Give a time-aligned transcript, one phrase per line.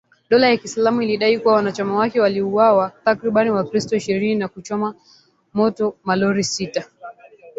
[0.29, 4.95] Dola ya kiislamu ilidai kuwa wanachama wake waliwauwa takribani wakristo ishirini na kuchoma
[5.53, 6.85] moto malori sita